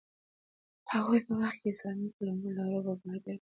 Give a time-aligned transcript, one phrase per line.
[0.85, 3.29] د هغوی په وخت کې اسلامي قلمرو له عربو بهر ډېر پراخ شو.